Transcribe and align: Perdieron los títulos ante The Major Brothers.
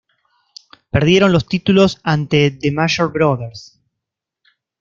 Perdieron 0.89 1.31
los 1.31 1.47
títulos 1.47 2.01
ante 2.03 2.49
The 2.49 2.71
Major 2.71 3.13
Brothers. 3.13 3.79